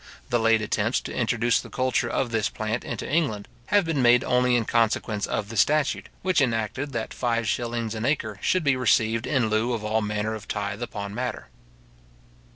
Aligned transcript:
The 0.29 0.39
late 0.39 0.63
attempts 0.63 0.99
to 1.01 1.13
introduce 1.13 1.59
the 1.59 1.69
culture 1.69 2.09
of 2.09 2.31
this 2.31 2.49
plant 2.49 2.83
into 2.83 3.07
England, 3.07 3.47
have 3.67 3.85
been 3.85 4.01
made 4.01 4.23
only 4.23 4.55
in 4.55 4.65
consequence 4.65 5.27
of 5.27 5.49
the 5.49 5.55
statute, 5.55 6.09
which 6.23 6.41
enacted 6.41 6.91
that 6.93 7.13
five 7.13 7.47
shillings 7.47 7.93
an 7.93 8.03
acre 8.03 8.39
should 8.41 8.63
be 8.63 8.75
received 8.75 9.27
in 9.27 9.47
lieu 9.51 9.73
of 9.73 9.83
all 9.83 10.01
manner 10.01 10.33
of 10.33 10.47
tythe 10.47 10.81
upon 10.81 11.13
madder. 11.13 11.49